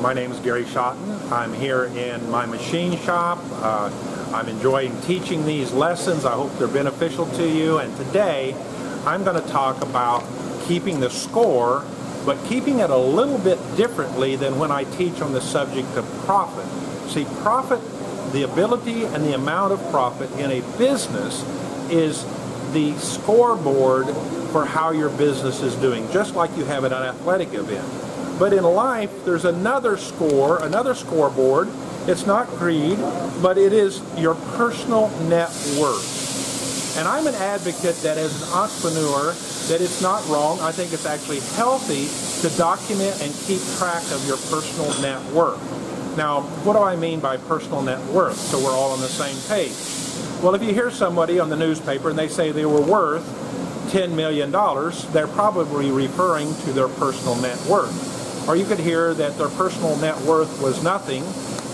[0.00, 1.32] my name is Gary Schotten.
[1.32, 3.38] I'm here in my machine shop.
[3.50, 3.90] Uh,
[4.32, 6.24] I'm enjoying teaching these lessons.
[6.24, 7.78] I hope they're beneficial to you.
[7.78, 8.54] And today,
[9.04, 10.24] I'm going to talk about
[10.66, 11.84] keeping the score,
[12.24, 16.04] but keeping it a little bit differently than when I teach on the subject of
[16.24, 16.66] profit.
[17.10, 17.80] See, profit,
[18.32, 21.42] the ability and the amount of profit in a business
[21.90, 22.24] is
[22.72, 24.06] the scoreboard
[24.52, 28.07] for how your business is doing, just like you have at an athletic event.
[28.38, 31.68] But in life, there's another score, another scoreboard.
[32.06, 32.98] It's not greed,
[33.42, 36.96] but it is your personal net worth.
[36.96, 39.32] And I'm an advocate that as an entrepreneur,
[39.68, 40.60] that it's not wrong.
[40.60, 42.08] I think it's actually healthy
[42.40, 45.60] to document and keep track of your personal net worth.
[46.16, 48.36] Now, what do I mean by personal net worth?
[48.36, 49.74] So we're all on the same page.
[50.42, 53.24] Well, if you hear somebody on the newspaper and they say they were worth
[53.90, 54.50] $10 million,
[55.12, 58.17] they're probably referring to their personal net worth.
[58.48, 61.22] Or you could hear that their personal net worth was nothing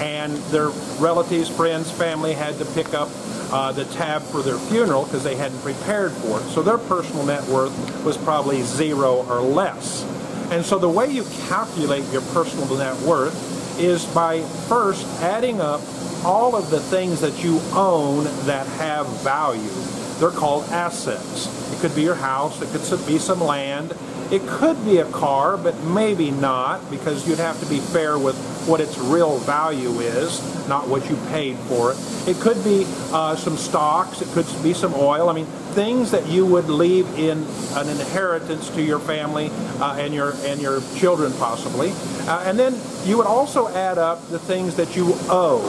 [0.00, 3.10] and their relatives, friends, family had to pick up
[3.52, 6.44] uh, the tab for their funeral because they hadn't prepared for it.
[6.44, 10.02] So their personal net worth was probably zero or less.
[10.50, 15.80] And so the way you calculate your personal net worth is by first adding up
[16.24, 19.70] all of the things that you own that have value.
[20.18, 21.72] They're called assets.
[21.72, 23.94] It could be your house, it could be some land,
[24.30, 28.36] it could be a car, but maybe not, because you'd have to be fair with
[28.66, 31.98] what its real value is, not what you paid for it.
[32.28, 35.28] It could be uh, some stocks, it could be some oil.
[35.28, 40.14] I mean, things that you would leave in an inheritance to your family uh, and
[40.14, 41.92] your and your children possibly.
[42.28, 45.60] Uh, and then you would also add up the things that you owe.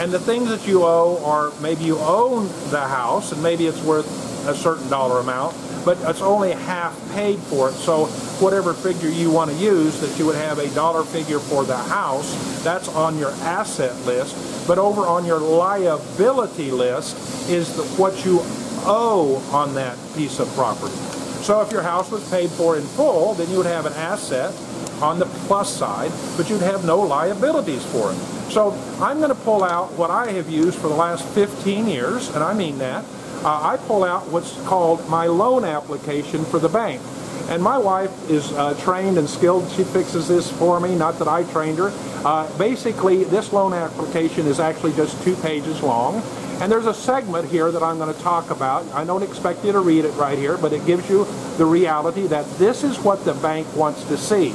[0.00, 3.82] And the things that you owe are maybe you own the house and maybe it's
[3.82, 4.08] worth
[4.48, 7.72] a certain dollar amount but it's only half paid for it.
[7.72, 8.06] So
[8.40, 11.76] whatever figure you want to use, that you would have a dollar figure for the
[11.76, 14.66] house, that's on your asset list.
[14.66, 17.16] But over on your liability list
[17.48, 18.40] is the, what you
[18.84, 20.94] owe on that piece of property.
[21.42, 24.54] So if your house was paid for in full, then you would have an asset
[25.02, 28.16] on the plus side, but you'd have no liabilities for it.
[28.50, 32.28] So I'm going to pull out what I have used for the last 15 years,
[32.30, 33.04] and I mean that,
[33.44, 37.00] uh, I pull out what's called my loan application for the bank.
[37.48, 39.68] And my wife is uh, trained and skilled.
[39.72, 41.90] She fixes this for me, not that I trained her.
[42.24, 46.22] Uh, basically, this loan application is actually just two pages long.
[46.60, 48.86] And there's a segment here that I'm going to talk about.
[48.92, 52.26] I don't expect you to read it right here, but it gives you the reality
[52.26, 54.54] that this is what the bank wants to see.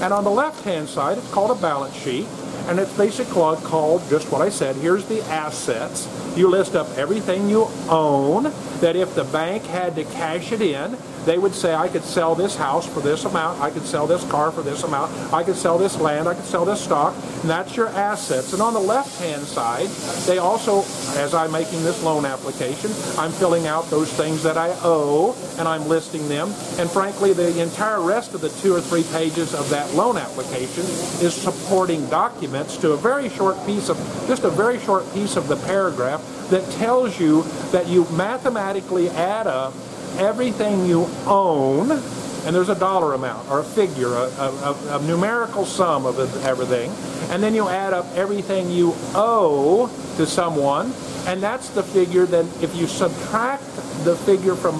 [0.00, 2.26] And on the left-hand side, it's called a balance sheet
[2.66, 4.76] and it's basically called just what I said.
[4.76, 6.08] Here's the assets.
[6.36, 8.44] You list up everything you own
[8.80, 12.34] that if the bank had to cash it in, they would say, I could sell
[12.34, 15.56] this house for this amount, I could sell this car for this amount, I could
[15.56, 18.52] sell this land, I could sell this stock, and that's your assets.
[18.52, 19.88] And on the left-hand side,
[20.26, 20.80] they also,
[21.18, 25.68] as I'm making this loan application, I'm filling out those things that I owe, and
[25.68, 26.48] I'm listing them.
[26.78, 30.84] And frankly, the entire rest of the two or three pages of that loan application
[31.24, 35.48] is supporting documents to a very short piece of, just a very short piece of
[35.48, 37.42] the paragraph that tells you
[37.72, 39.72] that you mathematically add up
[40.18, 45.64] everything you own, and there's a dollar amount or a figure, a, a, a, numerical
[45.64, 46.90] sum of everything,
[47.30, 50.92] and then you add up everything you owe to someone,
[51.26, 53.64] and that's the figure that if you subtract
[54.04, 54.76] the figure from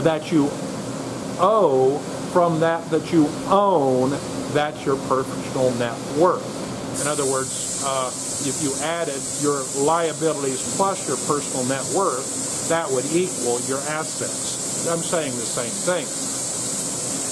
[0.00, 0.48] that you
[1.38, 1.98] owe
[2.32, 4.10] from that that you own,
[4.52, 7.00] that's your personal net worth.
[7.00, 8.10] In other words, uh,
[8.48, 14.88] if you added your liabilities plus your personal net worth, that would equal your assets.
[14.88, 16.06] I'm saying the same thing.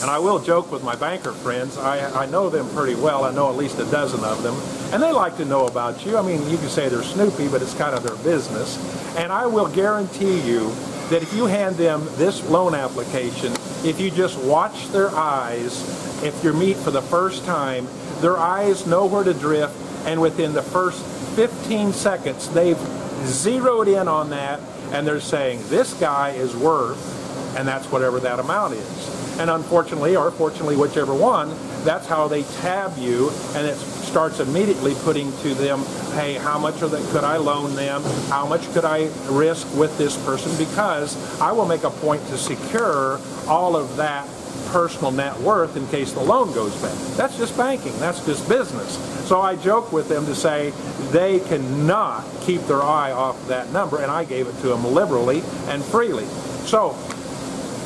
[0.03, 1.77] And I will joke with my banker friends.
[1.77, 3.25] I, I know them pretty well.
[3.25, 4.55] I know at least a dozen of them.
[4.95, 6.17] And they like to know about you.
[6.17, 8.79] I mean, you can say they're snoopy, but it's kind of their business.
[9.17, 10.73] And I will guarantee you
[11.11, 13.53] that if you hand them this loan application,
[13.85, 17.87] if you just watch their eyes, if you meet for the first time,
[18.21, 19.77] their eyes know where to drift,
[20.07, 21.05] and within the first
[21.37, 22.79] 15 seconds, they've
[23.27, 24.61] zeroed in on that
[24.93, 29.39] and they're saying this guy is worth, and that's whatever that amount is.
[29.39, 31.51] And unfortunately, or fortunately, whichever one,
[31.85, 33.77] that's how they tab you, and it
[34.11, 35.85] starts immediately putting to them,
[36.15, 38.03] hey, how much of that could I loan them?
[38.29, 40.51] How much could I risk with this person?
[40.59, 44.29] Because I will make a point to secure all of that
[44.67, 46.97] personal net worth in case the loan goes bad.
[47.17, 47.97] That's just banking.
[47.99, 48.99] That's just business.
[49.29, 50.71] So I joke with them to say
[51.13, 55.43] they cannot keep their eye off that number, and I gave it to them liberally
[55.69, 56.25] and freely.
[56.67, 56.97] So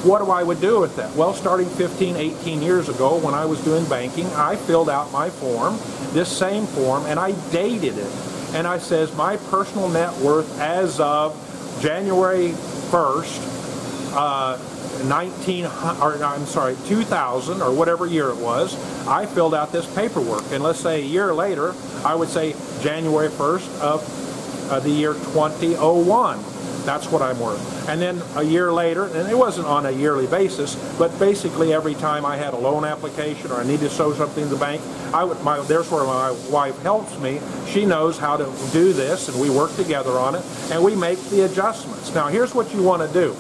[0.04, 1.14] what do I would do with that?
[1.16, 5.30] Well, starting 15, 18 years ago when I was doing banking, I filled out my
[5.30, 5.78] form,
[6.12, 8.12] this same form, and I dated it.
[8.54, 11.34] And I says my personal net worth as of
[11.80, 12.50] January
[12.90, 14.58] 1st, uh,
[15.06, 18.76] 19, or I'm sorry, 2000 or whatever year it was,
[19.06, 20.44] I filled out this paperwork.
[20.50, 21.74] And let's say a year later,
[22.04, 26.53] I would say January 1st of uh, the year 2001.
[26.84, 27.88] That's what I'm worth.
[27.88, 31.94] And then a year later, and it wasn't on a yearly basis, but basically every
[31.94, 34.82] time I had a loan application or I needed to show something to the bank,
[35.12, 37.40] I would, my, there's where my wife helps me.
[37.68, 41.20] She knows how to do this, and we work together on it, and we make
[41.30, 42.14] the adjustments.
[42.14, 43.36] Now, here's what you want to do.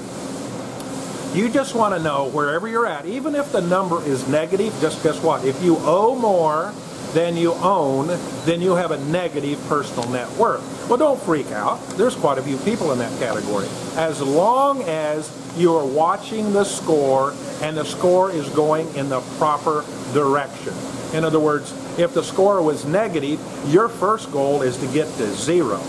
[1.38, 5.02] You just want to know wherever you're at, even if the number is negative, just
[5.02, 5.44] guess what?
[5.44, 6.72] If you owe more
[7.14, 8.08] than you own,
[8.44, 10.62] then you have a negative personal net worth.
[10.88, 11.80] Well, don't freak out.
[11.90, 13.66] There's quite a few people in that category.
[13.96, 17.32] As long as you are watching the score
[17.62, 20.74] and the score is going in the proper direction.
[21.14, 25.32] In other words, if the score was negative, your first goal is to get to
[25.32, 25.80] zero.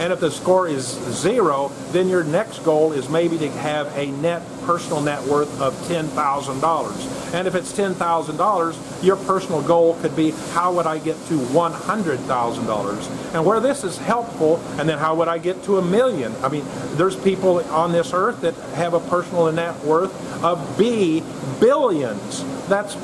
[0.00, 4.10] And if the score is zero, then your next goal is maybe to have a
[4.10, 7.34] net personal net worth of $10,000.
[7.34, 13.34] And if it's $10,000, your personal goal could be how would I get to $100,000?
[13.34, 16.34] And where this is helpful, and then how would I get to a million?
[16.42, 16.64] I mean,
[16.96, 20.12] there's people on this earth that have a personal net worth
[20.42, 21.22] of B
[21.60, 22.44] billions.
[22.68, 22.96] That's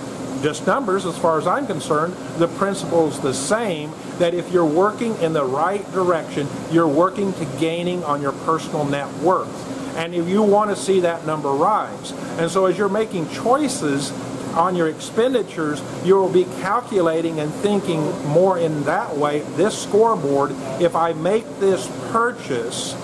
[0.43, 2.15] just numbers as far as I'm concerned.
[2.39, 7.33] The principle is the same that if you're working in the right direction, you're working
[7.35, 9.97] to gaining on your personal net worth.
[9.97, 12.13] And if you want to see that number rise.
[12.39, 14.13] And so as you're making choices
[14.55, 19.41] on your expenditures, you will be calculating and thinking more in that way.
[19.57, 22.95] This scoreboard, if I make this purchase,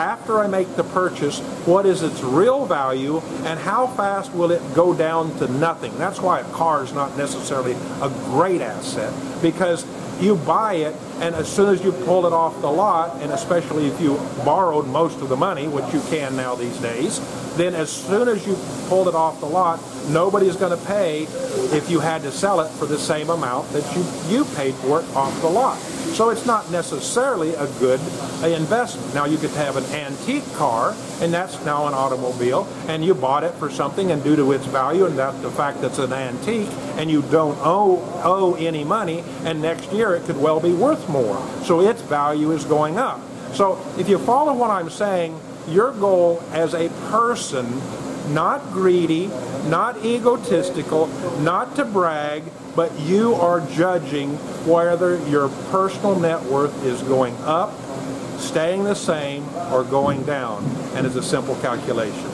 [0.00, 4.62] after I make the purchase, what is its real value and how fast will it
[4.74, 5.96] go down to nothing.
[5.98, 9.12] That's why a car is not necessarily a great asset
[9.42, 9.84] because
[10.18, 13.88] you buy it and as soon as you pull it off the lot and especially
[13.88, 17.20] if you borrowed most of the money which you can now these days
[17.56, 18.54] then as soon as you
[18.88, 19.80] pulled it off the lot
[20.10, 21.22] nobody's going to pay
[21.74, 25.00] if you had to sell it for the same amount that you you paid for
[25.00, 25.78] it off the lot
[26.14, 28.00] so it's not necessarily a good
[28.42, 29.14] uh, investment.
[29.14, 33.44] Now you could have an antique car, and that's now an automobile, and you bought
[33.44, 36.12] it for something, and due to its value and that the fact that it's an
[36.12, 40.72] antique, and you don't owe owe any money, and next year it could well be
[40.72, 41.40] worth more.
[41.64, 43.20] So its value is going up.
[43.54, 47.66] So if you follow what I'm saying, your goal as a person
[48.28, 49.26] not greedy,
[49.66, 51.08] not egotistical,
[51.40, 52.42] not to brag,
[52.76, 54.36] but you are judging
[54.66, 57.72] whether your personal net worth is going up,
[58.38, 60.64] staying the same, or going down.
[60.94, 62.30] And it's a simple calculation.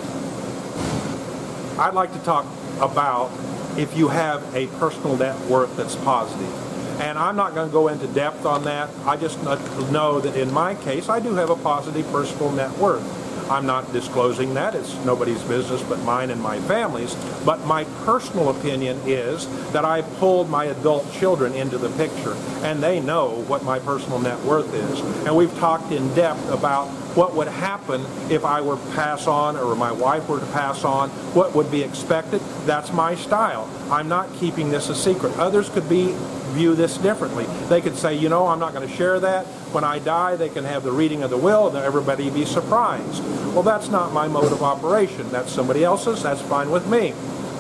[1.78, 2.46] I'd like to talk
[2.80, 3.30] about
[3.78, 6.52] if you have a personal net worth that's positive.
[7.00, 8.88] And I'm not going to go into depth on that.
[9.04, 13.04] I just know that in my case, I do have a positive personal net worth.
[13.50, 14.75] I'm not disclosing that.
[14.75, 17.14] It's nobody's business but mine and my family's.
[17.44, 22.82] But my personal opinion is that I pulled my adult children into the picture, and
[22.82, 25.00] they know what my personal net worth is.
[25.26, 29.56] And we've talked in depth about what would happen if I were to pass on
[29.56, 32.41] or my wife were to pass on, what would be expected.
[32.67, 33.70] That's my style.
[33.91, 35.36] I'm not keeping this a secret.
[35.38, 36.15] Others could be
[36.56, 37.44] view this differently.
[37.69, 39.46] They could say, you know, I'm not going to share that.
[39.72, 43.22] When I die, they can have the reading of the will and everybody be surprised.
[43.55, 45.31] Well, that's not my mode of operation.
[45.31, 46.22] That's somebody else's.
[46.22, 47.15] That's fine with me.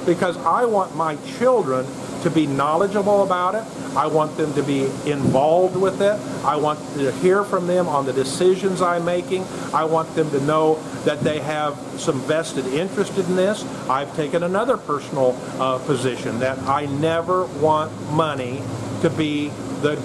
[0.06, 1.86] Because I want my children
[2.22, 3.64] to be knowledgeable about it.
[3.96, 6.18] I want them to be involved with it.
[6.44, 9.44] I want to hear from them on the decisions I'm making.
[9.72, 13.64] I want them to know that they have some vested interest in this.
[13.88, 18.62] I've taken another personal uh, position that I never want money
[19.02, 19.48] to be
[19.82, 19.96] the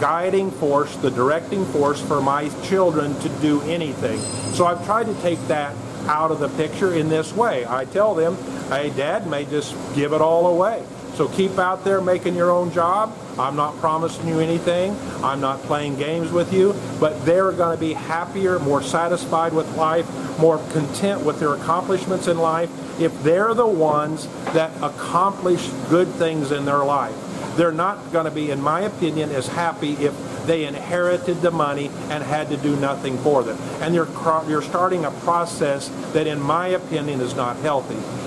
[0.00, 4.18] guiding force, the directing force for my children to do anything.
[4.54, 7.66] So I've tried to take that out of the picture in this way.
[7.66, 8.36] I tell them,
[8.68, 10.82] hey, Dad may just give it all away.
[11.14, 13.16] So keep out there making your own job.
[13.38, 14.96] I'm not promising you anything.
[15.22, 19.76] I'm not playing games with you, but they're going to be happier, more satisfied with
[19.76, 20.08] life,
[20.38, 22.70] more content with their accomplishments in life
[23.00, 27.14] if they're the ones that accomplish good things in their life.
[27.56, 30.14] They're not going to be, in my opinion, as happy if
[30.46, 33.58] they inherited the money and had to do nothing for them.
[33.80, 34.08] And you're,
[34.48, 38.21] you're starting a process that, in my opinion, is not healthy.